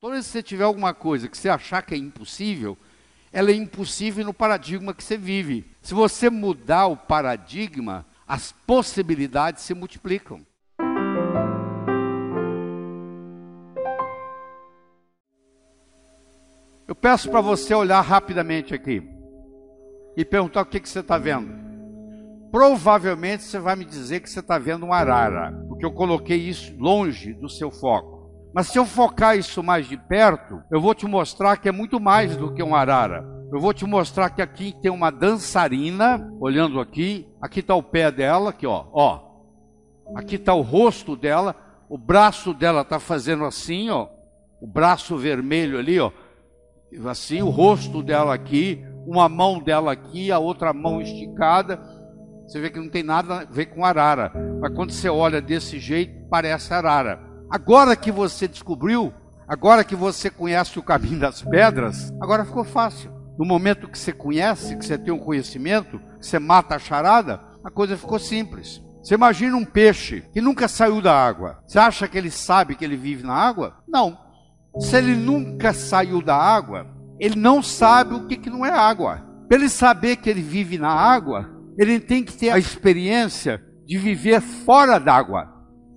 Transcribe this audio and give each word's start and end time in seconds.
Toda 0.00 0.14
vez 0.14 0.24
que 0.24 0.32
você 0.32 0.42
tiver 0.42 0.64
alguma 0.64 0.94
coisa 0.94 1.28
que 1.28 1.36
você 1.36 1.50
achar 1.50 1.82
que 1.82 1.94
é 1.94 1.98
impossível, 1.98 2.74
ela 3.30 3.50
é 3.50 3.54
impossível 3.54 4.24
no 4.24 4.32
paradigma 4.32 4.94
que 4.94 5.04
você 5.04 5.14
vive. 5.14 5.70
Se 5.82 5.92
você 5.92 6.30
mudar 6.30 6.86
o 6.86 6.96
paradigma, 6.96 8.06
as 8.26 8.50
possibilidades 8.50 9.62
se 9.62 9.74
multiplicam. 9.74 10.40
Eu 16.88 16.94
peço 16.94 17.30
para 17.30 17.42
você 17.42 17.74
olhar 17.74 18.00
rapidamente 18.00 18.72
aqui 18.72 19.06
e 20.16 20.24
perguntar 20.24 20.62
o 20.62 20.66
que, 20.66 20.80
que 20.80 20.88
você 20.88 21.00
está 21.00 21.18
vendo. 21.18 21.52
Provavelmente 22.50 23.42
você 23.42 23.58
vai 23.58 23.76
me 23.76 23.84
dizer 23.84 24.20
que 24.20 24.30
você 24.30 24.40
está 24.40 24.58
vendo 24.58 24.86
um 24.86 24.94
arara, 24.94 25.52
porque 25.68 25.84
eu 25.84 25.92
coloquei 25.92 26.38
isso 26.38 26.74
longe 26.78 27.34
do 27.34 27.50
seu 27.50 27.70
foco. 27.70 28.19
Mas 28.54 28.68
se 28.68 28.78
eu 28.78 28.84
focar 28.84 29.38
isso 29.38 29.62
mais 29.62 29.86
de 29.86 29.96
perto, 29.96 30.60
eu 30.70 30.80
vou 30.80 30.94
te 30.94 31.06
mostrar 31.06 31.56
que 31.56 31.68
é 31.68 31.72
muito 31.72 32.00
mais 32.00 32.36
do 32.36 32.52
que 32.52 32.62
um 32.62 32.74
arara. 32.74 33.24
Eu 33.52 33.60
vou 33.60 33.72
te 33.72 33.84
mostrar 33.84 34.30
que 34.30 34.42
aqui 34.42 34.74
tem 34.80 34.90
uma 34.90 35.10
dançarina, 35.10 36.30
olhando 36.40 36.80
aqui. 36.80 37.28
Aqui 37.40 37.60
está 37.60 37.74
o 37.74 37.82
pé 37.82 38.10
dela, 38.10 38.50
aqui 38.50 38.66
ó, 38.66 38.86
ó. 38.92 39.30
Aqui 40.16 40.36
está 40.36 40.54
o 40.54 40.62
rosto 40.62 41.16
dela, 41.16 41.54
o 41.88 41.96
braço 41.96 42.52
dela 42.52 42.82
está 42.82 42.98
fazendo 42.98 43.44
assim, 43.44 43.90
ó. 43.90 44.08
O 44.60 44.66
braço 44.66 45.16
vermelho 45.16 45.78
ali, 45.78 45.98
ó. 45.98 46.10
Assim, 47.08 47.40
o 47.42 47.50
rosto 47.50 48.02
dela 48.02 48.34
aqui, 48.34 48.84
uma 49.06 49.28
mão 49.28 49.60
dela 49.60 49.92
aqui, 49.92 50.30
a 50.32 50.38
outra 50.38 50.72
mão 50.72 51.00
esticada. 51.00 51.80
Você 52.46 52.60
vê 52.60 52.68
que 52.68 52.80
não 52.80 52.88
tem 52.88 53.04
nada 53.04 53.40
a 53.40 53.44
ver 53.44 53.66
com 53.66 53.84
arara. 53.84 54.32
Mas 54.60 54.74
quando 54.74 54.90
você 54.90 55.08
olha 55.08 55.40
desse 55.40 55.78
jeito, 55.78 56.28
parece 56.28 56.74
arara. 56.74 57.29
Agora 57.50 57.96
que 57.96 58.12
você 58.12 58.46
descobriu, 58.46 59.12
agora 59.48 59.82
que 59.82 59.96
você 59.96 60.30
conhece 60.30 60.78
o 60.78 60.82
caminho 60.82 61.18
das 61.18 61.42
pedras, 61.42 62.12
agora 62.22 62.44
ficou 62.44 62.62
fácil. 62.62 63.10
No 63.36 63.44
momento 63.44 63.88
que 63.88 63.98
você 63.98 64.12
conhece, 64.12 64.76
que 64.76 64.84
você 64.84 64.96
tem 64.96 65.12
um 65.12 65.18
conhecimento, 65.18 65.98
que 66.20 66.26
você 66.26 66.38
mata 66.38 66.76
a 66.76 66.78
charada, 66.78 67.40
a 67.64 67.70
coisa 67.70 67.96
ficou 67.96 68.20
simples. 68.20 68.80
Você 69.02 69.14
imagina 69.14 69.56
um 69.56 69.64
peixe 69.64 70.22
que 70.32 70.40
nunca 70.40 70.68
saiu 70.68 71.00
da 71.00 71.12
água. 71.12 71.58
Você 71.66 71.78
acha 71.78 72.06
que 72.06 72.16
ele 72.16 72.30
sabe 72.30 72.76
que 72.76 72.84
ele 72.84 72.96
vive 72.96 73.24
na 73.24 73.34
água? 73.34 73.78
Não. 73.88 74.16
Se 74.78 74.96
ele 74.96 75.16
nunca 75.16 75.72
saiu 75.72 76.22
da 76.22 76.36
água, 76.36 76.86
ele 77.18 77.36
não 77.36 77.62
sabe 77.62 78.14
o 78.14 78.26
que, 78.28 78.36
que 78.36 78.50
não 78.50 78.64
é 78.64 78.70
água. 78.70 79.26
Para 79.48 79.58
ele 79.58 79.68
saber 79.68 80.16
que 80.16 80.30
ele 80.30 80.42
vive 80.42 80.78
na 80.78 80.90
água, 80.90 81.50
ele 81.76 81.98
tem 81.98 82.22
que 82.22 82.32
ter 82.32 82.50
a 82.50 82.58
experiência 82.58 83.60
de 83.84 83.98
viver 83.98 84.40
fora 84.40 84.98
d'água. 84.98 85.48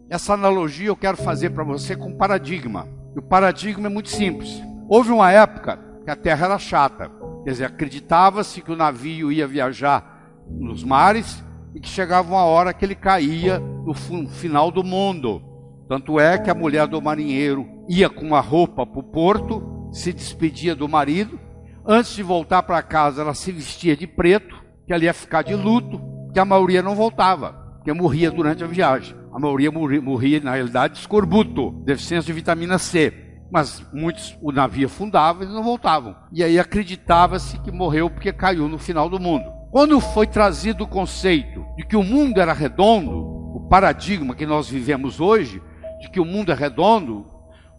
Essa 0.09 0.33
analogia 0.33 0.87
eu 0.87 0.95
quero 0.95 1.17
fazer 1.17 1.51
para 1.51 1.63
você 1.63 1.95
com 1.95 2.15
paradigma. 2.15 2.87
E 3.15 3.19
o 3.19 3.21
paradigma 3.21 3.87
é 3.87 3.89
muito 3.89 4.09
simples. 4.09 4.61
Houve 4.87 5.11
uma 5.11 5.31
época 5.31 5.79
que 6.03 6.11
a 6.11 6.15
terra 6.15 6.45
era 6.45 6.59
chata. 6.59 7.09
Quer 7.43 7.51
dizer, 7.51 7.65
acreditava-se 7.65 8.61
que 8.61 8.71
o 8.71 8.75
navio 8.75 9.31
ia 9.31 9.47
viajar 9.47 10.31
nos 10.49 10.83
mares 10.83 11.43
e 11.73 11.79
que 11.79 11.89
chegava 11.89 12.31
uma 12.31 12.43
hora 12.43 12.73
que 12.73 12.85
ele 12.85 12.95
caía 12.95 13.59
no 13.59 13.93
final 13.93 14.69
do 14.69 14.83
mundo. 14.83 15.41
Tanto 15.87 16.19
é 16.19 16.37
que 16.37 16.49
a 16.49 16.55
mulher 16.55 16.87
do 16.87 17.01
marinheiro 17.01 17.67
ia 17.87 18.09
com 18.09 18.25
uma 18.25 18.39
roupa 18.39 18.85
para 18.85 18.99
o 18.99 19.03
porto, 19.03 19.89
se 19.91 20.13
despedia 20.13 20.75
do 20.75 20.87
marido. 20.87 21.39
Antes 21.85 22.13
de 22.15 22.23
voltar 22.23 22.63
para 22.63 22.81
casa, 22.81 23.21
ela 23.21 23.33
se 23.33 23.51
vestia 23.51 23.95
de 23.95 24.07
preto, 24.07 24.55
que 24.85 24.93
ela 24.93 25.03
ia 25.03 25.13
ficar 25.13 25.41
de 25.41 25.53
luto, 25.53 26.01
que 26.33 26.39
a 26.39 26.45
maioria 26.45 26.81
não 26.81 26.95
voltava, 26.95 27.79
que 27.83 27.91
morria 27.91 28.31
durante 28.31 28.63
a 28.63 28.67
viagem. 28.67 29.22
A 29.33 29.39
maioria 29.39 29.71
morria, 29.71 30.39
na 30.41 30.51
realidade, 30.51 30.93
de 30.93 30.99
escorbuto, 30.99 31.71
deficiência 31.83 32.27
de 32.27 32.33
vitamina 32.33 32.77
C. 32.77 33.11
Mas 33.51 33.83
muitos, 33.91 34.37
o 34.41 34.51
navio 34.51 34.85
afundava 34.85 35.43
e 35.43 35.47
não 35.47 35.63
voltavam. 35.63 36.15
E 36.31 36.43
aí 36.43 36.59
acreditava-se 36.59 37.57
que 37.59 37.71
morreu 37.71 38.11
porque 38.11 38.31
caiu 38.31 38.67
no 38.67 38.77
final 38.77 39.09
do 39.09 39.19
mundo. 39.19 39.45
Quando 39.71 39.99
foi 39.99 40.27
trazido 40.27 40.83
o 40.83 40.87
conceito 40.87 41.65
de 41.75 41.83
que 41.83 41.95
o 41.95 42.03
mundo 42.03 42.39
era 42.39 42.53
redondo, 42.53 43.11
o 43.55 43.67
paradigma 43.67 44.35
que 44.35 44.45
nós 44.45 44.69
vivemos 44.69 45.19
hoje, 45.19 45.59
de 45.99 46.11
que 46.11 46.19
o 46.19 46.25
mundo 46.25 46.51
é 46.51 46.55
redondo, 46.55 47.25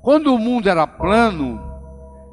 quando 0.02 0.34
o 0.34 0.38
mundo 0.38 0.68
era 0.68 0.88
plano, 0.88 1.62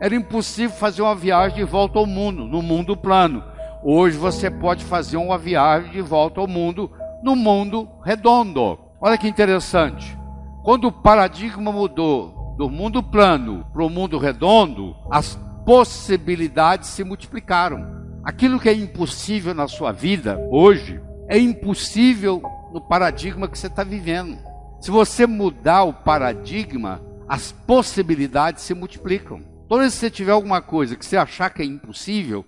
era 0.02 0.16
impossível 0.16 0.76
fazer 0.76 1.03
uma 1.03 1.14
viagem 1.14 1.58
de 1.58 1.64
volta 1.64 2.00
ao 2.00 2.08
mundo, 2.08 2.48
no 2.48 2.64
mundo 2.64 2.98
plano. 2.98 3.44
Hoje 3.84 4.18
você 4.18 4.50
pode 4.50 4.84
fazer 4.84 5.18
uma 5.18 5.38
viagem 5.38 5.92
de 5.92 6.02
volta 6.02 6.42
ao 6.42 6.48
mundo, 6.48 6.90
no 7.22 7.36
mundo 7.36 7.88
redondo. 8.03 8.91
Olha 9.04 9.18
que 9.18 9.28
interessante. 9.28 10.16
Quando 10.64 10.86
o 10.86 10.92
paradigma 10.92 11.72
mudou 11.72 12.54
do 12.56 12.70
mundo 12.70 13.02
plano 13.02 13.66
para 13.74 13.84
o 13.84 13.90
mundo 13.90 14.20
redondo, 14.20 14.96
as 15.10 15.36
possibilidades 15.66 16.90
se 16.90 17.04
multiplicaram. 17.04 17.84
Aquilo 18.24 18.60
que 18.60 18.70
é 18.70 18.74
impossível 18.74 19.56
na 19.56 19.68
sua 19.68 19.92
vida 19.92 20.40
hoje 20.52 21.02
é 21.28 21.40
impossível 21.40 22.44
no 22.72 22.80
paradigma 22.80 23.48
que 23.48 23.58
você 23.58 23.66
está 23.66 23.84
vivendo. 23.84 24.38
Se 24.80 24.92
você 24.92 25.26
mudar 25.26 25.84
o 25.84 25.94
paradigma, 25.94 27.02
as 27.28 27.52
possibilidades 27.52 28.62
se 28.64 28.76
multiplicam. 28.76 29.42
Toda 29.68 29.82
vez 29.82 29.96
que 29.96 30.00
você 30.00 30.12
tiver 30.12 30.34
alguma 30.34 30.62
coisa 30.62 30.96
que 30.96 31.04
você 31.04 31.18
achar 31.18 31.50
que 31.50 31.64
é 31.64 31.66
impossível, 31.66 32.46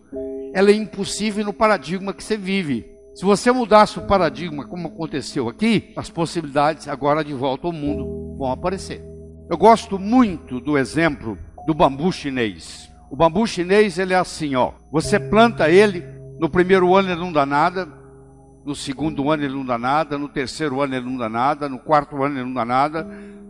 ela 0.53 0.69
é 0.69 0.75
impossível 0.75 1.43
no 1.43 1.53
paradigma 1.53 2.13
que 2.13 2.23
você 2.23 2.37
vive. 2.37 2.92
Se 3.13 3.23
você 3.23 3.51
mudasse 3.51 3.99
o 3.99 4.07
paradigma, 4.07 4.65
como 4.65 4.87
aconteceu 4.87 5.47
aqui, 5.47 5.93
as 5.95 6.09
possibilidades 6.09 6.87
agora 6.87 7.23
de 7.23 7.33
volta 7.33 7.67
ao 7.67 7.73
mundo 7.73 8.35
vão 8.37 8.51
aparecer. 8.51 9.03
Eu 9.47 9.55
gosto 9.55 9.99
muito 9.99 10.59
do 10.59 10.77
exemplo 10.77 11.37
do 11.67 11.75
bambu 11.75 12.11
chinês. 12.11 12.89
O 13.11 13.15
bambu 13.15 13.45
chinês 13.45 13.99
ele 13.99 14.13
é 14.13 14.17
assim, 14.17 14.55
ó. 14.55 14.71
Você 14.91 15.19
planta 15.19 15.69
ele, 15.69 16.03
no 16.39 16.49
primeiro 16.49 16.95
ano 16.95 17.11
ele 17.11 17.19
não 17.19 17.31
dá 17.31 17.45
nada, 17.45 17.87
no 18.65 18.73
segundo 18.73 19.29
ano 19.29 19.43
ele 19.43 19.53
não 19.53 19.65
dá 19.65 19.77
nada, 19.77 20.17
no 20.17 20.27
terceiro 20.27 20.81
ano 20.81 20.95
ele 20.95 21.05
não 21.05 21.17
dá 21.17 21.29
nada, 21.29 21.69
no 21.69 21.77
quarto 21.77 22.23
ano 22.23 22.39
ele 22.39 22.45
não 22.45 22.53
dá 22.53 22.65
nada, 22.65 23.03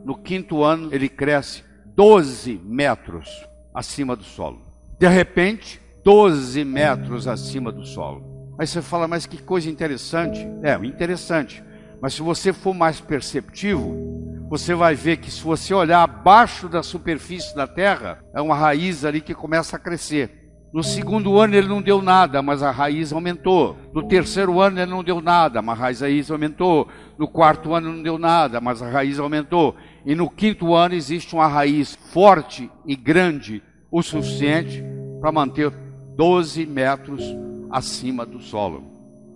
no 0.03 0.17
quinto 0.17 0.61
ano 0.61 0.89
ele 0.93 1.07
cresce 1.07 1.63
12 1.95 2.59
metros 2.65 3.29
acima 3.73 4.13
do 4.13 4.23
solo. 4.23 4.61
De 4.99 5.07
repente, 5.07 5.79
12 6.03 6.65
metros 6.65 7.29
acima 7.29 7.71
do 7.71 7.85
solo. 7.85 8.32
Aí 8.57 8.67
você 8.67 8.81
fala, 8.81 9.07
mas 9.07 9.25
que 9.25 9.41
coisa 9.41 9.69
interessante. 9.69 10.47
É, 10.61 10.73
interessante. 10.85 11.63
Mas 12.01 12.13
se 12.13 12.21
você 12.21 12.53
for 12.53 12.73
mais 12.73 12.99
perceptivo, 12.99 14.47
você 14.49 14.75
vai 14.75 14.93
ver 14.93 15.17
que 15.17 15.31
se 15.31 15.41
você 15.41 15.73
olhar 15.73 16.03
abaixo 16.03 16.69
da 16.69 16.83
superfície 16.83 17.55
da 17.55 17.65
terra, 17.65 18.23
é 18.35 18.41
uma 18.41 18.55
raiz 18.55 19.03
ali 19.03 19.21
que 19.21 19.33
começa 19.33 19.77
a 19.77 19.79
crescer. 19.79 20.43
No 20.73 20.83
segundo 20.83 21.39
ano 21.39 21.55
ele 21.55 21.67
não 21.67 21.81
deu 21.81 22.01
nada, 22.01 22.41
mas 22.41 22.63
a 22.63 22.71
raiz 22.71 23.13
aumentou. 23.13 23.77
No 23.93 24.07
terceiro 24.07 24.59
ano 24.59 24.79
ele 24.79 24.89
não 24.89 25.03
deu 25.03 25.21
nada, 25.21 25.61
mas 25.61 25.79
a 25.79 25.83
raiz 25.83 26.31
aumentou. 26.31 26.87
No 27.17 27.27
quarto 27.27 27.73
ano 27.73 27.91
não 27.93 28.01
deu 28.01 28.17
nada, 28.17 28.59
mas 28.59 28.81
a 28.81 28.89
raiz 28.89 29.19
aumentou. 29.19 29.75
E 30.05 30.15
no 30.15 30.29
quinto 30.29 30.73
ano 30.73 30.95
existe 30.95 31.35
uma 31.35 31.47
raiz 31.47 31.95
forte 32.11 32.71
e 32.85 32.95
grande 32.95 33.61
o 33.91 34.01
suficiente 34.01 34.83
para 35.21 35.31
manter 35.31 35.71
12 36.15 36.65
metros 36.65 37.23
acima 37.73 38.23
do 38.23 38.39
solo. 38.39 38.83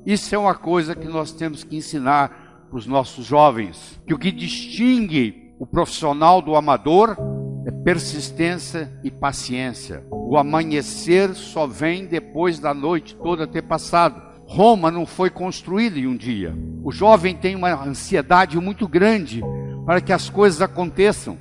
Isso 0.05 0.33
é 0.33 0.37
uma 0.37 0.53
coisa 0.53 0.95
que 0.95 1.07
nós 1.07 1.31
temos 1.31 1.63
que 1.63 1.75
ensinar 1.75 2.67
para 2.69 2.77
os 2.77 2.85
nossos 2.85 3.25
jovens, 3.25 3.99
que 4.05 4.13
o 4.13 4.19
que 4.19 4.31
distingue 4.31 5.53
o 5.59 5.65
profissional 5.65 6.41
do 6.41 6.55
amador 6.55 7.17
é 7.65 7.71
persistência 7.71 8.93
e 9.03 9.09
paciência. 9.09 10.05
O 10.11 10.37
amanhecer 10.37 11.33
só 11.33 11.65
vem 11.65 12.05
depois 12.05 12.59
da 12.59 12.73
noite 12.73 13.15
toda 13.15 13.47
ter 13.47 13.63
passado. 13.63 14.21
Roma 14.45 14.91
não 14.91 15.05
foi 15.05 15.29
construída 15.29 15.97
em 15.99 16.07
um 16.07 16.15
dia. 16.15 16.55
O 16.83 16.91
jovem 16.91 17.35
tem 17.35 17.55
uma 17.55 17.83
ansiedade 17.83 18.57
muito 18.59 18.87
grande 18.87 19.41
para 19.85 19.99
que 19.99 20.13
as 20.13 20.29
coisas 20.29 20.61
aconteçam. 20.61 21.37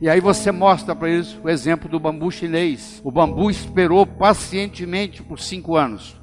E 0.00 0.08
aí 0.08 0.20
você 0.20 0.52
mostra 0.52 0.94
para 0.94 1.08
eles 1.08 1.36
o 1.42 1.48
exemplo 1.48 1.88
do 1.88 1.98
bambu 1.98 2.30
chinês. 2.30 3.00
O 3.02 3.10
bambu 3.10 3.50
esperou 3.50 4.06
pacientemente 4.06 5.22
por 5.22 5.40
cinco 5.40 5.74
anos 5.74 6.17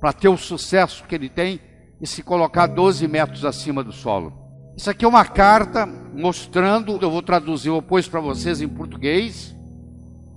para 0.00 0.12
ter 0.12 0.28
o 0.28 0.36
sucesso 0.36 1.04
que 1.04 1.14
ele 1.14 1.28
tem 1.28 1.60
e 2.00 2.06
se 2.06 2.22
colocar 2.22 2.66
12 2.66 3.06
metros 3.08 3.44
acima 3.44 3.82
do 3.82 3.92
solo. 3.92 4.32
Isso 4.76 4.88
aqui 4.88 5.04
é 5.04 5.08
uma 5.08 5.24
carta 5.24 5.86
mostrando, 5.86 6.98
eu 7.02 7.10
vou 7.10 7.22
traduzir, 7.22 7.70
pus 7.82 8.06
para 8.06 8.20
vocês 8.20 8.60
em 8.60 8.68
português. 8.68 9.54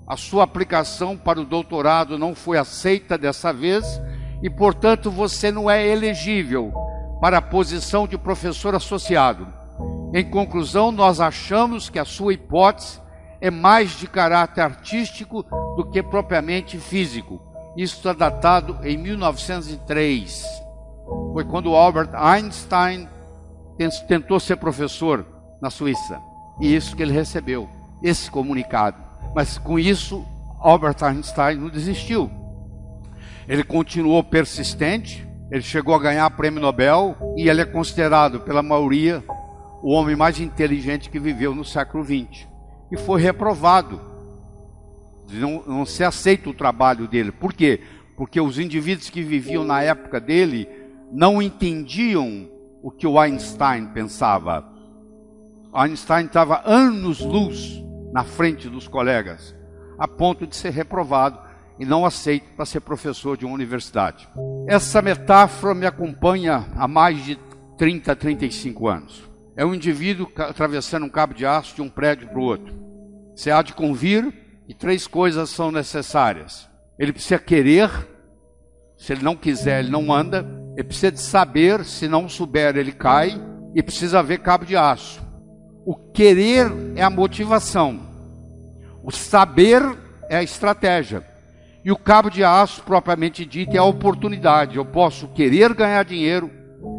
A 0.07 0.17
sua 0.17 0.43
aplicação 0.43 1.15
para 1.15 1.39
o 1.39 1.45
doutorado 1.45 2.17
não 2.17 2.33
foi 2.33 2.57
aceita 2.57 3.17
dessa 3.17 3.53
vez 3.53 4.01
e, 4.41 4.49
portanto, 4.49 5.11
você 5.11 5.51
não 5.51 5.69
é 5.69 5.87
elegível 5.87 6.73
para 7.21 7.37
a 7.37 7.41
posição 7.41 8.07
de 8.07 8.17
professor 8.17 8.73
associado. 8.73 9.47
Em 10.13 10.27
conclusão, 10.27 10.91
nós 10.91 11.21
achamos 11.21 11.89
que 11.89 11.99
a 11.99 12.05
sua 12.05 12.33
hipótese 12.33 12.99
é 13.39 13.51
mais 13.51 13.91
de 13.91 14.07
caráter 14.07 14.61
artístico 14.61 15.43
do 15.75 15.87
que 15.89 16.01
propriamente 16.01 16.79
físico 16.79 17.50
isso 17.75 17.97
está 17.97 18.13
datado 18.13 18.77
em 18.83 18.97
1903. 18.97 20.45
Foi 21.33 21.45
quando 21.45 21.75
Albert 21.75 22.09
Einstein 22.13 23.07
tentou 24.07 24.39
ser 24.39 24.57
professor 24.57 25.25
na 25.61 25.69
Suíça. 25.69 26.19
E 26.59 26.75
isso 26.75 26.95
que 26.95 27.01
ele 27.01 27.13
recebeu, 27.13 27.69
esse 28.03 28.29
comunicado. 28.29 28.97
Mas 29.33 29.57
com 29.57 29.79
isso, 29.79 30.25
Albert 30.59 31.03
Einstein 31.03 31.57
não 31.57 31.69
desistiu. 31.69 32.29
Ele 33.47 33.63
continuou 33.63 34.23
persistente, 34.23 35.27
ele 35.49 35.63
chegou 35.63 35.95
a 35.95 35.99
ganhar 35.99 36.29
prêmio 36.31 36.61
Nobel 36.61 37.15
e 37.35 37.49
ele 37.49 37.61
é 37.61 37.65
considerado 37.65 38.41
pela 38.41 38.61
maioria 38.61 39.23
o 39.81 39.91
homem 39.93 40.15
mais 40.15 40.39
inteligente 40.39 41.09
que 41.09 41.19
viveu 41.19 41.55
no 41.55 41.65
século 41.65 42.03
XX. 42.03 42.47
E 42.91 42.97
foi 42.97 43.21
reprovado. 43.21 44.10
Não, 45.37 45.63
não 45.65 45.85
se 45.85 46.03
aceita 46.03 46.49
o 46.49 46.53
trabalho 46.53 47.07
dele. 47.07 47.31
Por 47.31 47.53
quê? 47.53 47.81
Porque 48.15 48.39
os 48.39 48.59
indivíduos 48.59 49.09
que 49.09 49.21
viviam 49.21 49.63
na 49.63 49.81
época 49.81 50.19
dele 50.19 50.67
não 51.11 51.41
entendiam 51.41 52.49
o 52.81 52.89
que 52.89 53.05
o 53.05 53.19
Einstein 53.19 53.87
pensava. 53.87 54.65
Einstein 55.73 56.25
estava 56.25 56.61
anos-luz 56.65 57.83
na 58.11 58.23
frente 58.23 58.67
dos 58.67 58.87
colegas, 58.87 59.55
a 59.97 60.07
ponto 60.07 60.45
de 60.45 60.55
ser 60.55 60.71
reprovado 60.71 61.39
e 61.79 61.85
não 61.85 62.05
aceito 62.05 62.51
para 62.55 62.65
ser 62.65 62.81
professor 62.81 63.37
de 63.37 63.45
uma 63.45 63.55
universidade. 63.55 64.27
Essa 64.67 65.01
metáfora 65.01 65.73
me 65.73 65.85
acompanha 65.85 66.67
há 66.75 66.87
mais 66.87 67.23
de 67.23 67.39
30, 67.77 68.15
35 68.15 68.87
anos. 68.87 69.31
É 69.55 69.65
um 69.65 69.73
indivíduo 69.73 70.31
atravessando 70.37 71.05
um 71.05 71.09
cabo 71.09 71.33
de 71.33 71.45
aço 71.45 71.75
de 71.75 71.81
um 71.81 71.89
prédio 71.89 72.27
para 72.27 72.39
o 72.39 72.43
outro. 72.43 72.73
Você 73.35 73.49
há 73.49 73.61
de 73.61 73.73
convir 73.73 74.31
e 74.71 74.73
três 74.73 75.05
coisas 75.05 75.49
são 75.49 75.69
necessárias. 75.69 76.65
Ele 76.97 77.11
precisa 77.11 77.37
querer, 77.37 77.89
se 78.95 79.11
ele 79.11 79.21
não 79.21 79.35
quiser, 79.35 79.81
ele 79.81 79.91
não 79.91 80.13
anda. 80.13 80.47
Ele 80.77 80.85
precisa 80.85 81.11
de 81.11 81.19
saber, 81.19 81.83
se 81.83 82.07
não 82.07 82.29
souber, 82.29 82.77
ele 82.77 82.93
cai. 82.93 83.33
E 83.75 83.83
precisa 83.83 84.23
ver 84.23 84.37
cabo 84.37 84.63
de 84.63 84.77
aço. 84.77 85.21
O 85.85 85.93
querer 86.13 86.71
é 86.95 87.03
a 87.03 87.09
motivação. 87.09 87.99
O 89.03 89.11
saber 89.11 89.83
é 90.29 90.37
a 90.37 90.43
estratégia. 90.43 91.21
E 91.83 91.91
o 91.91 91.97
cabo 91.97 92.29
de 92.29 92.41
aço, 92.41 92.81
propriamente 92.83 93.45
dito, 93.45 93.75
é 93.75 93.77
a 93.77 93.83
oportunidade. 93.83 94.77
Eu 94.77 94.85
posso 94.85 95.27
querer 95.33 95.73
ganhar 95.73 96.05
dinheiro, 96.05 96.49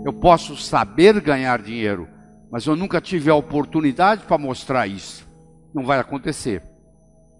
eu 0.04 0.12
posso 0.12 0.58
saber 0.58 1.18
ganhar 1.22 1.62
dinheiro, 1.62 2.06
mas 2.50 2.66
eu 2.66 2.76
nunca 2.76 3.00
tive 3.00 3.30
a 3.30 3.34
oportunidade 3.34 4.24
para 4.26 4.36
mostrar 4.36 4.86
isso. 4.86 5.26
Não 5.74 5.86
vai 5.86 5.98
acontecer. 5.98 6.71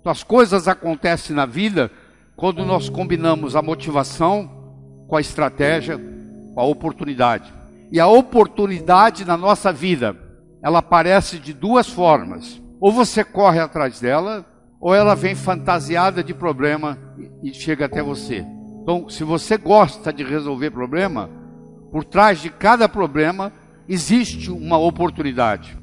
As 0.05 0.23
coisas 0.23 0.67
acontecem 0.67 1.35
na 1.35 1.47
vida 1.47 1.91
quando 2.35 2.65
nós 2.65 2.89
combinamos 2.89 3.55
a 3.55 3.63
motivação 3.63 4.51
com 5.07 5.17
a 5.17 5.21
estratégia, 5.21 5.99
com 6.55 6.61
a 6.61 6.65
oportunidade. 6.65 7.53
E 7.91 8.01
a 8.01 8.07
oportunidade 8.07 9.25
na 9.25 9.37
nossa 9.37 9.73
vida 9.73 10.17
ela 10.63 10.79
aparece 10.79 11.39
de 11.39 11.53
duas 11.53 11.89
formas. 11.89 12.61
Ou 12.81 12.91
você 12.91 13.23
corre 13.23 13.61
atrás 13.61 14.01
dela, 14.01 14.47
ou 14.81 14.95
ela 14.95 15.15
vem 15.15 15.35
fantasiada 15.35 16.23
de 16.23 16.33
problema 16.33 16.99
e 17.43 17.53
chega 17.53 17.87
até 17.87 18.03
você. 18.03 18.45
Então, 18.83 19.09
se 19.09 19.23
você 19.23 19.57
gosta 19.57 20.13
de 20.13 20.25
resolver 20.25 20.71
problema, 20.71 21.31
por 21.91 22.05
trás 22.05 22.41
de 22.41 22.51
cada 22.51 22.89
problema 22.89 23.53
existe 23.89 24.51
uma 24.51 24.79
oportunidade. 24.79 25.79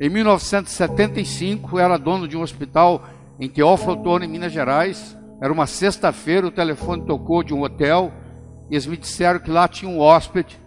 Em 0.00 0.08
1975, 0.08 1.76
eu 1.76 1.84
era 1.84 1.98
dono 1.98 2.28
de 2.28 2.36
um 2.36 2.42
hospital 2.42 3.04
em 3.40 3.48
Teófilo 3.48 3.92
Otoni, 3.92 4.26
Minas 4.26 4.52
Gerais. 4.52 5.16
Era 5.40 5.52
uma 5.52 5.66
sexta-feira, 5.66 6.46
o 6.46 6.50
telefone 6.50 7.06
tocou 7.06 7.42
de 7.42 7.54
um 7.54 7.62
hotel 7.62 8.12
e 8.70 8.74
eles 8.74 8.86
me 8.86 8.96
disseram 8.96 9.38
que 9.38 9.50
lá 9.50 9.68
tinha 9.68 9.90
um 9.90 10.00
hóspede 10.00 10.58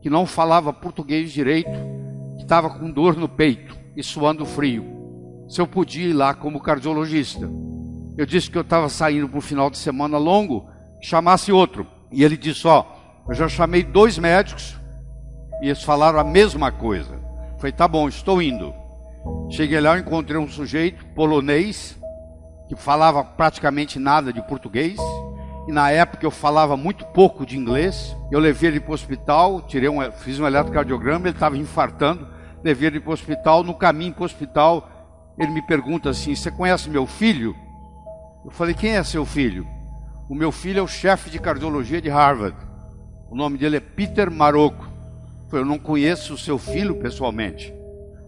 que 0.00 0.10
não 0.10 0.26
falava 0.26 0.72
português 0.72 1.32
direito 1.32 1.70
estava 2.36 2.68
com 2.68 2.90
dor 2.90 3.16
no 3.16 3.28
peito 3.28 3.76
e 3.96 4.02
suando 4.02 4.44
frio. 4.44 4.84
Se 5.48 5.60
eu 5.60 5.66
podia 5.66 6.08
ir 6.08 6.12
lá 6.12 6.34
como 6.34 6.60
cardiologista. 6.60 7.48
Eu 8.16 8.26
disse 8.26 8.50
que 8.50 8.58
eu 8.58 8.62
estava 8.62 8.88
saindo 8.90 9.28
para 9.28 9.38
um 9.38 9.42
final 9.42 9.70
de 9.70 9.78
semana 9.78 10.18
longo, 10.18 10.68
chamasse 11.00 11.50
outro. 11.50 11.86
E 12.10 12.22
ele 12.22 12.36
disse: 12.36 12.66
Ó, 12.66 12.84
eu 13.26 13.34
já 13.34 13.48
chamei 13.48 13.82
dois 13.82 14.18
médicos 14.18 14.78
e 15.62 15.66
eles 15.66 15.82
falaram 15.82 16.18
a 16.18 16.24
mesma 16.24 16.70
coisa. 16.70 17.18
Falei: 17.56 17.72
Tá 17.72 17.88
bom, 17.88 18.08
estou 18.08 18.42
indo. 18.42 18.74
Cheguei 19.50 19.80
lá, 19.80 19.98
encontrei 19.98 20.38
um 20.38 20.48
sujeito 20.48 21.06
polonês 21.14 21.98
que 22.74 22.82
falava 22.82 23.24
praticamente 23.24 23.98
nada 23.98 24.32
de 24.32 24.40
português. 24.42 24.98
E 25.68 25.72
na 25.72 25.90
época 25.90 26.24
eu 26.24 26.30
falava 26.30 26.76
muito 26.76 27.04
pouco 27.06 27.44
de 27.46 27.56
inglês. 27.56 28.16
Eu 28.30 28.40
levei 28.40 28.70
ele 28.70 28.80
para 28.80 28.90
o 28.90 28.94
hospital, 28.94 29.62
tirei 29.62 29.88
um, 29.88 30.10
fiz 30.12 30.38
um 30.40 30.46
eletrocardiograma, 30.46 31.26
ele 31.26 31.36
estava 31.36 31.56
infartando 31.56 32.32
levei 32.62 32.88
ele 32.88 33.00
para 33.00 33.10
o 33.10 33.12
hospital. 33.12 33.62
No 33.62 33.74
caminho 33.74 34.12
para 34.12 34.22
o 34.22 34.26
hospital, 34.26 34.88
ele 35.38 35.52
me 35.52 35.62
pergunta 35.62 36.10
assim: 36.10 36.34
Você 36.34 36.50
conhece 36.50 36.88
meu 36.88 37.06
filho? 37.06 37.54
Eu 38.44 38.50
falei: 38.50 38.74
Quem 38.74 38.92
é 38.92 39.02
seu 39.02 39.24
filho? 39.24 39.66
O 40.28 40.34
meu 40.34 40.52
filho 40.52 40.78
é 40.78 40.82
o 40.82 40.88
chefe 40.88 41.28
de 41.28 41.38
cardiologia 41.38 42.00
de 42.00 42.08
Harvard. 42.08 42.56
O 43.30 43.36
nome 43.36 43.58
dele 43.58 43.76
é 43.76 43.80
Peter 43.80 44.30
Marocco. 44.30 44.84
Eu, 44.84 45.50
falei, 45.50 45.64
eu 45.64 45.68
não 45.68 45.78
conheço 45.78 46.34
o 46.34 46.38
seu 46.38 46.58
filho 46.58 46.96
pessoalmente, 46.96 47.74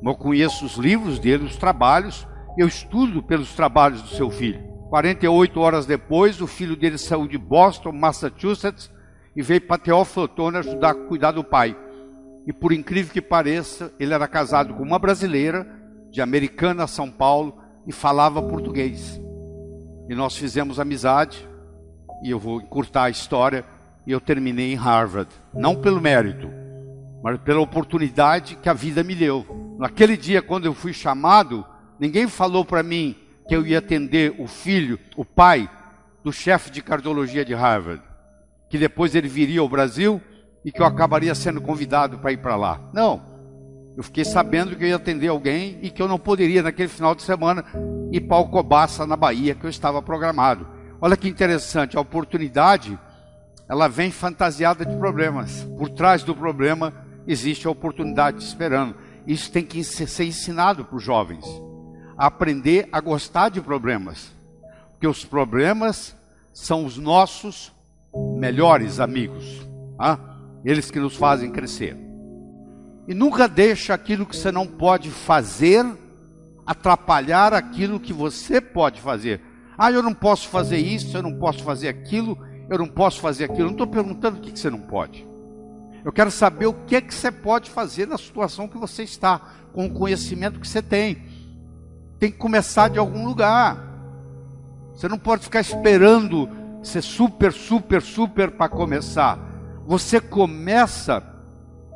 mas 0.02 0.12
eu 0.12 0.18
conheço 0.18 0.66
os 0.66 0.76
livros 0.76 1.18
dele, 1.18 1.44
os 1.44 1.56
trabalhos. 1.56 2.26
Eu 2.56 2.68
estudo 2.68 3.22
pelos 3.22 3.54
trabalhos 3.54 4.00
do 4.02 4.08
seu 4.08 4.30
filho. 4.30 4.62
48 4.88 5.60
horas 5.60 5.86
depois, 5.86 6.40
o 6.40 6.46
filho 6.46 6.76
dele 6.76 6.98
saiu 6.98 7.26
de 7.26 7.36
Boston, 7.36 7.90
Massachusetts, 7.90 8.92
e 9.34 9.42
veio 9.42 9.62
para 9.62 9.78
Teófilo 9.78 10.26
Otoni 10.26 10.58
ajudar 10.58 10.90
a 10.90 10.94
cuidar 10.94 11.32
do 11.32 11.42
pai. 11.42 11.76
E 12.46 12.52
por 12.52 12.72
incrível 12.72 13.12
que 13.12 13.20
pareça, 13.20 13.92
ele 13.98 14.14
era 14.14 14.28
casado 14.28 14.74
com 14.74 14.84
uma 14.84 14.98
brasileira, 14.98 15.66
de 16.12 16.20
Americana, 16.20 16.86
São 16.86 17.10
Paulo, 17.10 17.58
e 17.88 17.92
falava 17.92 18.40
português. 18.40 19.20
E 20.08 20.14
nós 20.14 20.36
fizemos 20.36 20.78
amizade, 20.78 21.48
e 22.22 22.30
eu 22.30 22.38
vou 22.38 22.60
encurtar 22.60 23.04
a 23.04 23.10
história, 23.10 23.64
e 24.06 24.12
eu 24.12 24.20
terminei 24.20 24.72
em 24.72 24.76
Harvard. 24.76 25.30
Não 25.52 25.74
pelo 25.74 26.00
mérito, 26.00 26.48
mas 27.20 27.40
pela 27.40 27.60
oportunidade 27.60 28.54
que 28.56 28.68
a 28.68 28.72
vida 28.72 29.02
me 29.02 29.16
deu. 29.16 29.44
Naquele 29.76 30.16
dia, 30.16 30.40
quando 30.40 30.66
eu 30.66 30.74
fui 30.74 30.92
chamado, 30.92 31.64
ninguém 32.04 32.28
falou 32.28 32.66
para 32.66 32.82
mim 32.82 33.16
que 33.48 33.56
eu 33.56 33.66
ia 33.66 33.78
atender 33.78 34.34
o 34.38 34.46
filho, 34.46 34.98
o 35.16 35.24
pai 35.24 35.70
do 36.22 36.30
chefe 36.30 36.70
de 36.70 36.82
cardiologia 36.82 37.46
de 37.46 37.54
Harvard, 37.54 38.02
que 38.68 38.76
depois 38.76 39.14
ele 39.14 39.26
viria 39.26 39.60
ao 39.60 39.68
Brasil 39.70 40.20
e 40.62 40.70
que 40.70 40.82
eu 40.82 40.84
acabaria 40.84 41.34
sendo 41.34 41.62
convidado 41.62 42.18
para 42.18 42.30
ir 42.30 42.36
para 42.36 42.56
lá. 42.56 42.78
Não. 42.92 43.22
Eu 43.96 44.02
fiquei 44.02 44.22
sabendo 44.22 44.76
que 44.76 44.84
eu 44.84 44.88
ia 44.88 44.96
atender 44.96 45.28
alguém 45.28 45.78
e 45.80 45.88
que 45.88 46.02
eu 46.02 46.06
não 46.06 46.18
poderia, 46.18 46.62
naquele 46.62 46.88
final 46.88 47.14
de 47.14 47.22
semana, 47.22 47.64
ir 48.12 48.20
para 48.20 48.36
Alcobaça, 48.36 49.06
na 49.06 49.16
Bahia, 49.16 49.54
que 49.54 49.64
eu 49.64 49.70
estava 49.70 50.02
programado. 50.02 50.68
Olha 51.00 51.16
que 51.16 51.28
interessante, 51.28 51.96
a 51.96 52.00
oportunidade, 52.00 52.98
ela 53.66 53.88
vem 53.88 54.10
fantasiada 54.10 54.84
de 54.84 54.94
problemas. 54.96 55.66
Por 55.78 55.88
trás 55.88 56.22
do 56.22 56.34
problema 56.34 56.92
existe 57.26 57.66
a 57.66 57.70
oportunidade 57.70 58.44
esperando. 58.44 58.94
Isso 59.26 59.50
tem 59.50 59.64
que 59.64 59.82
ser 59.82 60.24
ensinado 60.24 60.84
para 60.84 60.96
os 60.96 61.02
jovens. 61.02 61.46
Aprender 62.16 62.88
a 62.92 63.00
gostar 63.00 63.48
de 63.48 63.60
problemas. 63.60 64.32
Porque 64.92 65.06
os 65.06 65.24
problemas 65.24 66.16
são 66.52 66.84
os 66.84 66.96
nossos 66.96 67.72
melhores 68.38 69.00
amigos. 69.00 69.66
Ah? 69.98 70.34
eles 70.64 70.90
que 70.90 70.98
nos 70.98 71.14
fazem 71.14 71.50
crescer. 71.50 71.96
E 73.06 73.12
nunca 73.12 73.46
deixa 73.46 73.92
aquilo 73.92 74.24
que 74.24 74.36
você 74.36 74.50
não 74.50 74.66
pode 74.66 75.10
fazer 75.10 75.84
atrapalhar 76.66 77.52
aquilo 77.52 78.00
que 78.00 78.12
você 78.12 78.60
pode 78.60 79.00
fazer. 79.00 79.42
Ah, 79.76 79.92
eu 79.92 80.02
não 80.02 80.14
posso 80.14 80.48
fazer 80.48 80.78
isso, 80.78 81.14
eu 81.14 81.22
não 81.22 81.38
posso 81.38 81.62
fazer 81.62 81.88
aquilo, 81.88 82.38
eu 82.70 82.78
não 82.78 82.88
posso 82.88 83.20
fazer 83.20 83.44
aquilo. 83.44 83.64
Não 83.64 83.72
estou 83.72 83.86
perguntando 83.86 84.38
o 84.38 84.40
que 84.40 84.58
você 84.58 84.70
não 84.70 84.80
pode. 84.80 85.26
Eu 86.02 86.12
quero 86.12 86.30
saber 86.30 86.66
o 86.66 86.72
que 86.72 86.96
é 86.96 87.00
que 87.02 87.14
você 87.14 87.30
pode 87.30 87.70
fazer 87.70 88.06
na 88.06 88.16
situação 88.16 88.66
que 88.66 88.78
você 88.78 89.02
está, 89.02 89.38
com 89.74 89.86
o 89.86 89.92
conhecimento 89.92 90.58
que 90.58 90.68
você 90.68 90.80
tem. 90.80 91.22
Tem 92.18 92.30
que 92.30 92.38
começar 92.38 92.88
de 92.88 92.98
algum 92.98 93.24
lugar. 93.26 93.78
Você 94.94 95.08
não 95.08 95.18
pode 95.18 95.42
ficar 95.44 95.60
esperando 95.60 96.48
ser 96.82 97.02
super, 97.02 97.52
super, 97.52 98.00
super 98.02 98.50
para 98.50 98.68
começar 98.68 99.54
você 99.86 100.20
começa 100.20 101.22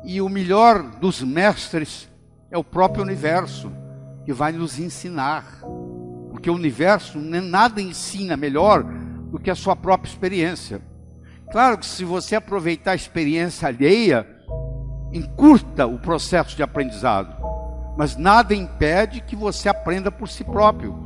e 0.03 0.21
o 0.21 0.29
melhor 0.29 0.83
dos 0.99 1.21
mestres 1.21 2.07
é 2.51 2.57
o 2.57 2.63
próprio 2.63 3.03
universo 3.03 3.71
que 4.25 4.31
vai 4.31 4.51
nos 4.51 4.79
ensinar. 4.79 5.61
Porque 6.29 6.49
o 6.49 6.55
universo 6.55 7.19
nada 7.19 7.81
ensina 7.81 8.37
melhor 8.37 8.83
do 8.83 9.39
que 9.39 9.49
a 9.49 9.55
sua 9.55 9.75
própria 9.75 10.09
experiência. 10.09 10.81
Claro 11.51 11.79
que 11.79 11.85
se 11.85 12.05
você 12.05 12.35
aproveitar 12.35 12.91
a 12.91 12.95
experiência 12.95 13.67
alheia, 13.67 14.25
encurta 15.11 15.87
o 15.87 15.97
processo 15.97 16.55
de 16.55 16.61
aprendizado, 16.61 17.35
mas 17.99 18.15
nada 18.15 18.55
impede 18.55 19.19
que 19.19 19.35
você 19.35 19.67
aprenda 19.67 20.09
por 20.09 20.29
si 20.29 20.41
próprio. 20.41 20.97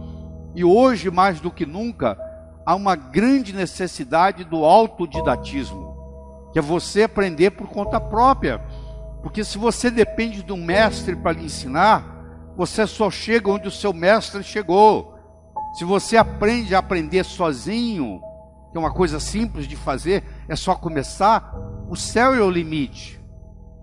E 0.54 0.64
hoje, 0.64 1.10
mais 1.10 1.40
do 1.40 1.50
que 1.50 1.66
nunca, 1.66 2.16
há 2.64 2.76
uma 2.76 2.96
grande 2.96 3.52
necessidade 3.52 4.44
do 4.44 4.64
autodidatismo 4.64 6.52
que 6.52 6.60
é 6.60 6.62
você 6.62 7.02
aprender 7.02 7.50
por 7.50 7.68
conta 7.68 8.00
própria. 8.00 8.60
Porque 9.24 9.44
se 9.44 9.58
você 9.58 9.90
depende 9.90 10.44
de 10.44 10.54
um 10.54 10.64
mestre 10.64 11.16
para 11.16 11.32
lhe 11.32 11.46
ensinar, 11.46 12.06
você 12.56 12.86
só 12.86 13.10
chega 13.10 13.50
onde 13.50 13.68
o 13.68 13.72
seu 13.72 13.92
mestre 13.92 14.44
chegou. 14.44 15.18
Se 15.74 15.84
você 15.84 16.16
aprende 16.16 16.76
a 16.76 16.78
aprender 16.78 17.26
sozinho, 17.26 18.22
que 18.72 18.78
é 18.78 18.80
uma 18.80 18.94
coisa 18.94 19.20
simples 19.20 19.68
de 19.68 19.76
fazer, 19.76 20.24
é 20.48 20.56
só 20.56 20.76
começar, 20.76 21.56
o 21.90 21.96
céu 21.96 22.36
é 22.36 22.42
o 22.42 22.52
limite. 22.52 23.20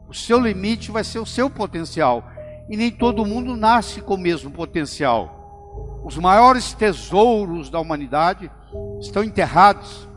O 0.09 0.15
seu 0.15 0.39
limite 0.39 0.93
vai 0.93 1.03
ser 1.03 1.19
o 1.19 1.27
seu 1.27 1.51
potencial. 1.51 2.23
E 2.71 2.77
nem 2.77 2.91
todo 2.91 3.27
mundo 3.27 3.57
nasce 3.57 4.01
com 4.01 4.15
o 4.15 4.19
mesmo 4.19 4.51
potencial. 4.51 6.01
Os 6.05 6.17
maiores 6.17 6.73
tesouros 6.73 7.69
da 7.69 7.81
humanidade 7.81 8.51
estão 9.01 9.25
enterrados 9.25 10.09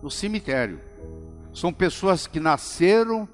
no 0.00 0.10
cemitério. 0.10 0.80
São 1.52 1.72
pessoas 1.72 2.26
que 2.26 2.38
nasceram, 2.38 3.28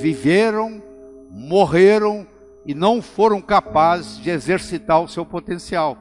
viveram, 0.00 0.82
morreram 1.30 2.26
e 2.64 2.74
não 2.74 3.02
foram 3.02 3.40
capazes 3.40 4.18
de 4.18 4.30
exercitar 4.30 5.00
o 5.02 5.08
seu 5.08 5.26
potencial. 5.26 5.98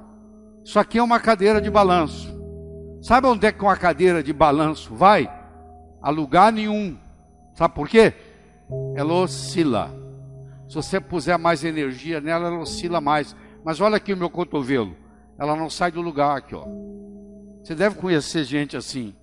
Isso 0.63 0.79
aqui 0.79 0.97
é 0.97 1.03
uma 1.03 1.19
cadeira 1.19 1.61
de 1.61 1.69
balanço. 1.69 2.33
Sabe 3.01 3.27
onde 3.27 3.45
é 3.45 3.51
que 3.51 3.61
uma 3.61 3.75
cadeira 3.75 4.23
de 4.23 4.33
balanço 4.33 4.95
vai? 4.95 5.29
A 6.01 6.09
lugar 6.09 6.51
nenhum. 6.51 6.97
Sabe 7.53 7.75
por 7.75 7.87
quê? 7.87 8.13
Ela 8.95 9.13
oscila. 9.13 10.04
Se 10.67 10.75
você 10.75 10.99
puser 10.99 11.37
mais 11.37 11.63
energia 11.63 12.19
nela, 12.19 12.47
ela 12.47 12.59
oscila 12.59 12.99
mais. 12.99 13.35
Mas 13.63 13.79
olha 13.79 13.97
aqui 13.97 14.13
o 14.13 14.17
meu 14.17 14.29
cotovelo. 14.29 14.95
Ela 15.37 15.55
não 15.55 15.69
sai 15.69 15.91
do 15.91 16.01
lugar 16.01 16.37
aqui, 16.37 16.55
ó. 16.55 16.65
Você 17.63 17.75
deve 17.75 17.95
conhecer 17.95 18.43
gente 18.43 18.77
assim. 18.77 19.15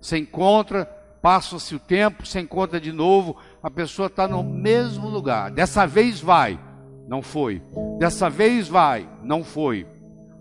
Você 0.00 0.18
encontra, 0.18 0.86
passa-se 1.20 1.74
o 1.74 1.78
tempo, 1.78 2.26
você 2.26 2.40
encontra 2.40 2.80
de 2.80 2.92
novo, 2.92 3.36
a 3.62 3.70
pessoa 3.70 4.06
está 4.06 4.26
no 4.26 4.42
mesmo 4.42 5.08
lugar. 5.08 5.50
Dessa 5.50 5.86
vez 5.86 6.20
vai, 6.20 6.58
não 7.06 7.22
foi. 7.22 7.62
Dessa 7.98 8.30
vez 8.30 8.68
vai, 8.68 9.08
não 9.22 9.44
foi. 9.44 9.86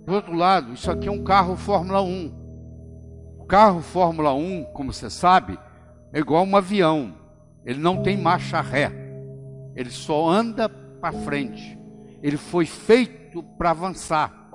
Do 0.05 0.13
outro 0.13 0.33
lado, 0.33 0.73
isso 0.73 0.89
aqui 0.89 1.07
é 1.07 1.11
um 1.11 1.23
carro 1.23 1.55
Fórmula 1.55 2.01
1. 2.01 2.33
O 3.37 3.45
carro 3.45 3.81
Fórmula 3.81 4.33
1, 4.33 4.65
como 4.73 4.93
você 4.93 5.09
sabe, 5.09 5.59
é 6.13 6.19
igual 6.19 6.45
um 6.45 6.55
avião. 6.55 7.13
Ele 7.65 7.79
não 7.79 8.01
tem 8.01 8.17
marcha 8.17 8.61
ré. 8.61 8.91
Ele 9.79 9.91
só 9.91 10.27
anda 10.27 10.67
para 10.67 11.13
frente. 11.13 11.79
Ele 12.21 12.35
foi 12.35 12.65
feito 12.65 13.41
para 13.57 13.69
avançar. 13.69 14.49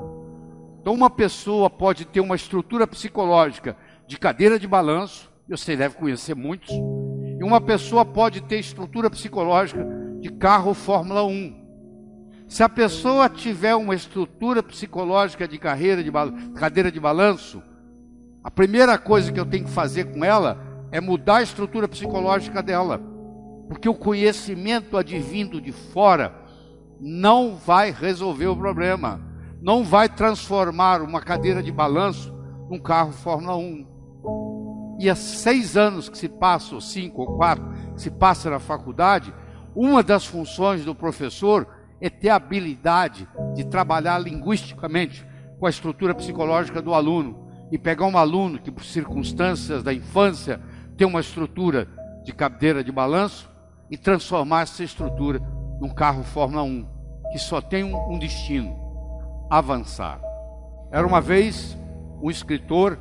Então, 0.83 0.93
uma 0.93 1.09
pessoa 1.09 1.71
pode 1.71 2.05
ter 2.05 2.21
uma 2.21 2.37
estrutura 2.37 2.87
psicológica 2.87 3.75
de 4.07 4.19
cadeira 4.19 4.59
de 4.59 4.69
balanço, 4.69 5.33
você 5.49 5.75
deve 5.75 5.95
conhecer 5.95 6.35
muitos, 6.35 6.69
e 6.69 7.43
uma 7.43 7.59
pessoa 7.59 8.05
pode 8.05 8.43
ter 8.43 8.59
estrutura 8.59 9.09
psicológica 9.09 9.83
de 10.21 10.29
carro 10.29 10.75
Fórmula 10.75 11.25
1. 11.25 11.65
Se 12.47 12.63
a 12.63 12.69
pessoa 12.69 13.27
tiver 13.31 13.75
uma 13.75 13.95
estrutura 13.95 14.63
psicológica 14.63 15.49
de 15.49 15.57
carreira 15.57 16.05
de 16.05 16.13
cadeira 16.55 16.93
de 16.93 17.01
balanço, 17.01 17.63
a 18.43 18.51
primeira 18.51 18.99
coisa 18.99 19.33
que 19.33 19.41
eu 19.41 19.47
tenho 19.47 19.65
que 19.65 19.71
fazer 19.71 20.13
com 20.13 20.23
ela 20.23 20.61
é 20.93 21.01
mudar 21.01 21.37
a 21.37 21.43
estrutura 21.43 21.89
psicológica 21.89 22.63
dela. 22.63 23.14
Porque 23.69 23.89
o 23.89 23.95
conhecimento 23.95 24.97
advindo 24.97 25.61
de 25.61 25.73
fora 25.73 26.35
não 27.01 27.57
vai 27.57 27.91
resolver 27.91 28.47
o 28.47 28.57
problema. 28.57 29.21
Não 29.61 29.83
vai 29.83 30.09
transformar 30.09 31.01
uma 31.03 31.21
cadeira 31.21 31.63
de 31.63 31.73
balanço 31.73 32.35
num 32.69 32.79
carro 32.79 33.13
Fórmula 33.13 33.57
1. 33.57 34.97
E 35.01 35.11
há 35.11 35.15
seis 35.15 35.77
anos 35.77 36.09
que 36.09 36.17
se 36.17 36.29
passa, 36.29 36.75
ou 36.75 36.81
cinco 36.81 37.23
ou 37.23 37.37
quatro, 37.37 37.65
que 37.95 38.01
se 38.01 38.11
passa 38.11 38.51
na 38.51 38.59
faculdade, 38.59 39.35
uma 39.75 40.03
das 40.03 40.25
funções 40.25 40.85
do 40.85 40.95
professor 40.95 41.67
é 42.01 42.09
ter 42.09 42.29
a 42.29 42.37
habilidade 42.37 43.29
de 43.55 43.65
trabalhar 43.65 44.19
linguisticamente 44.19 45.27
com 45.59 45.67
a 45.67 45.71
estrutura 45.71 46.15
psicológica 46.15 46.81
do 46.81 46.95
aluno 46.95 47.49
e 47.73 47.79
pegar 47.79 48.07
um 48.07 48.17
aluno 48.17 48.59
que, 48.59 48.71
por 48.71 48.85
circunstâncias 48.85 49.83
da 49.83 49.93
infância, 49.93 50.61
tem 50.97 51.07
uma 51.07 51.21
estrutura 51.21 51.89
de 52.23 52.33
cadeira 52.33 52.85
de 52.85 52.93
balanço 52.93 53.51
e 53.91 53.97
transformar 53.97 54.63
essa 54.63 54.83
estrutura 54.83 55.41
num 55.81 55.89
carro 55.89 56.23
Fórmula 56.23 56.63
1 56.63 56.87
que 57.33 57.39
só 57.39 57.61
tem 57.61 57.85
um, 57.85 58.13
um 58.13 58.19
destino: 58.19 58.77
avançar. 59.51 60.21
Era 60.91 61.07
uma 61.07 61.21
vez 61.21 61.77
um 62.23 62.31
escritor 62.31 62.99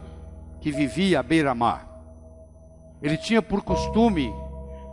que 0.60 0.72
vivia 0.72 1.20
à 1.20 1.24
beira-mar. 1.24 1.88
Ele 3.02 3.18
tinha 3.18 3.42
por 3.42 3.62
costume 3.62 4.34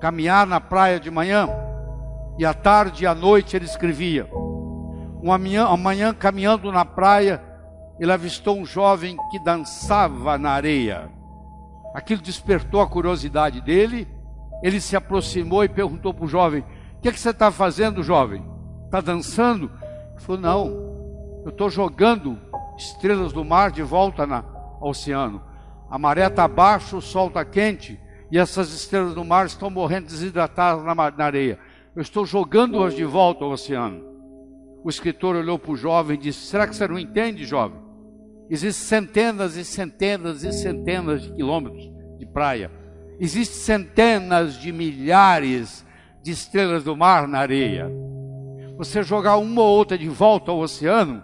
caminhar 0.00 0.47
na 0.47 0.61
praia 0.61 0.99
de 0.99 1.11
manhã 1.11 1.49
e 2.38 2.44
à 2.44 2.52
tarde 2.52 3.04
e 3.04 3.06
à 3.06 3.14
noite 3.14 3.56
ele 3.56 3.64
escrevia. 3.66 4.28
Uma 5.23 5.38
manhã, 5.38 5.66
uma 5.68 5.76
manhã 5.76 6.14
caminhando 6.14 6.73
na 6.73 6.85
praia, 6.85 7.42
ele 7.99 8.11
avistou 8.11 8.59
um 8.59 8.64
jovem 8.64 9.16
que 9.30 9.38
dançava 9.38 10.38
na 10.38 10.50
areia. 10.50 11.11
Aquilo 11.94 12.23
despertou 12.23 12.80
a 12.80 12.88
curiosidade 12.88 13.61
dele. 13.61 14.09
Ele 14.62 14.81
se 14.81 14.97
aproximou 14.97 15.64
e 15.64 15.69
perguntou 15.69 16.12
para 16.12 16.25
o 16.25 16.29
jovem: 16.29 16.64
O 16.97 17.00
que, 17.00 17.09
é 17.09 17.12
que 17.12 17.21
você 17.21 17.31
está 17.31 17.50
fazendo, 17.50 18.02
jovem? 18.02 18.45
Está 18.85 19.00
dançando? 19.00 19.71
Ele 20.12 20.21
falou: 20.21 20.40
Não, 20.40 20.67
eu 21.45 21.50
estou 21.50 21.71
jogando 21.71 22.38
estrelas 22.76 23.33
do 23.33 23.45
mar 23.45 23.71
de 23.71 23.83
volta 23.83 24.26
na, 24.26 24.45
ao 24.81 24.90
oceano. 24.90 25.43
A 25.90 25.99
maré 25.99 26.26
está 26.26 26.47
baixa, 26.47 26.97
o 26.97 27.02
sol 27.02 27.29
está 27.29 27.45
quente 27.45 27.99
e 28.31 28.38
essas 28.38 28.73
estrelas 28.73 29.14
do 29.14 29.25
mar 29.25 29.47
estão 29.47 29.69
morrendo 29.71 30.07
desidratadas 30.07 30.85
na, 30.85 30.95
na 30.95 31.25
areia. 31.25 31.59
Eu 31.95 32.02
estou 32.02 32.25
jogando-as 32.25 32.95
de 32.95 33.05
volta 33.05 33.45
ao 33.45 33.50
oceano. 33.50 34.09
O 34.85 34.88
escritor 34.88 35.37
olhou 35.37 35.59
para 35.59 35.73
o 35.73 35.76
jovem 35.76 36.17
e 36.17 36.21
disse: 36.21 36.47
Será 36.47 36.67
que 36.67 36.75
você 36.75 36.87
não 36.87 36.99
entende, 36.99 37.45
jovem? 37.45 37.81
Existem 38.49 38.87
centenas 38.87 39.57
e 39.57 39.64
centenas 39.64 40.43
e 40.43 40.52
centenas 40.52 41.23
de 41.23 41.33
quilômetros 41.33 41.90
de 42.19 42.26
praia. 42.26 42.71
Existem 43.20 43.76
centenas 43.76 44.58
de 44.58 44.72
milhares 44.72 45.84
de 46.22 46.30
estrelas 46.30 46.82
do 46.82 46.96
mar 46.96 47.28
na 47.28 47.38
areia. 47.38 47.86
Você 48.78 49.02
jogar 49.02 49.36
uma 49.36 49.60
ou 49.60 49.76
outra 49.76 49.98
de 49.98 50.08
volta 50.08 50.50
ao 50.50 50.58
oceano 50.58 51.22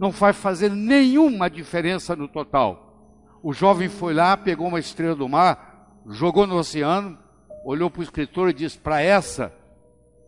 não 0.00 0.10
vai 0.10 0.32
fazer 0.32 0.70
nenhuma 0.70 1.50
diferença 1.50 2.16
no 2.16 2.26
total. 2.26 3.12
O 3.42 3.52
jovem 3.52 3.86
foi 3.86 4.14
lá, 4.14 4.34
pegou 4.34 4.66
uma 4.66 4.80
estrela 4.80 5.14
do 5.14 5.28
mar, 5.28 6.00
jogou 6.06 6.46
no 6.46 6.56
oceano, 6.56 7.18
olhou 7.66 7.90
para 7.90 8.00
o 8.00 8.02
escritor 8.02 8.48
e 8.48 8.54
disse: 8.54 8.78
Para 8.78 9.02
essa 9.02 9.52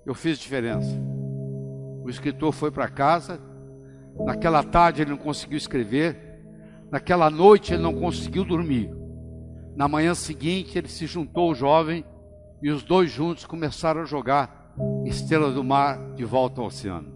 eu 0.04 0.14
fiz 0.14 0.38
diferença. 0.38 0.94
O 2.04 2.10
escritor 2.10 2.52
foi 2.52 2.70
para 2.70 2.86
casa, 2.86 3.40
naquela 4.26 4.62
tarde 4.62 5.00
ele 5.00 5.10
não 5.10 5.16
conseguiu 5.16 5.56
escrever, 5.56 6.42
naquela 6.90 7.30
noite 7.30 7.72
ele 7.72 7.82
não 7.82 7.94
conseguiu 7.94 8.44
dormir. 8.44 8.97
Na 9.78 9.86
manhã 9.86 10.12
seguinte 10.12 10.76
ele 10.76 10.88
se 10.88 11.06
juntou 11.06 11.50
ao 11.50 11.54
jovem 11.54 12.04
e 12.60 12.68
os 12.68 12.82
dois 12.82 13.12
juntos 13.12 13.46
começaram 13.46 14.00
a 14.00 14.04
jogar 14.04 14.74
estrelas 15.06 15.54
do 15.54 15.62
mar 15.62 16.14
de 16.16 16.24
volta 16.24 16.60
ao 16.60 16.66
oceano. 16.66 17.12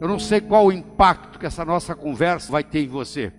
Eu 0.00 0.08
não 0.08 0.18
sei 0.18 0.40
qual 0.40 0.66
o 0.66 0.72
impacto 0.72 1.38
que 1.38 1.46
essa 1.46 1.64
nossa 1.64 1.94
conversa 1.94 2.50
vai 2.50 2.64
ter 2.64 2.80
em 2.80 2.88
você, 2.88 3.32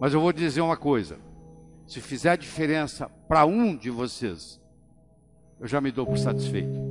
mas 0.00 0.14
eu 0.14 0.22
vou 0.22 0.32
dizer 0.32 0.62
uma 0.62 0.78
coisa: 0.78 1.18
se 1.86 2.00
fizer 2.00 2.38
diferença 2.38 3.10
para 3.28 3.44
um 3.44 3.76
de 3.76 3.90
vocês, 3.90 4.58
eu 5.60 5.66
já 5.66 5.78
me 5.78 5.92
dou 5.92 6.06
por 6.06 6.16
satisfeito. 6.16 6.85